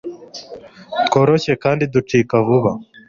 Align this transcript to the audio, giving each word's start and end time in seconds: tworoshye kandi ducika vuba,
tworoshye 1.07 1.53
kandi 1.63 1.83
ducika 1.93 2.35
vuba, 2.45 2.71